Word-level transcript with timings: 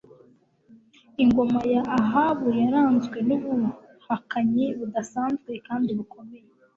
ingoma 1.23 1.59
ya 1.73 1.81
Ahabu 1.99 2.45
yaranzwe 2.59 3.17
nubuhakanyi 3.27 4.65
budasanzwe 4.77 5.51
kandi 5.67 5.89
bukomeye 5.97 6.47